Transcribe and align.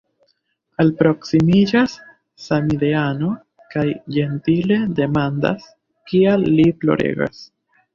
Alproksimiĝas 0.83 1.93
samideano 2.47 3.31
kaj 3.77 3.87
ĝentile 4.19 4.83
demandas, 5.03 5.73
kial 6.13 6.53
li 6.61 6.71
ploregas. 6.85 7.51